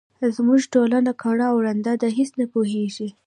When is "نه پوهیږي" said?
2.39-3.09